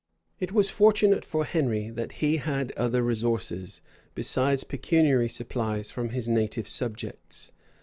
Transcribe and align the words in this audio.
It 0.39 0.51
was 0.51 0.71
fortunate 0.71 1.23
for 1.23 1.45
Henry 1.45 1.91
that 1.91 2.13
he 2.23 2.37
had 2.37 2.71
other 2.71 3.03
resources, 3.03 3.81
besides 4.15 4.63
pecuniary 4.63 5.29
supplies 5.29 5.91
from 5.91 6.09
his 6.09 6.27
native 6.27 6.67
subjects. 6.67 7.51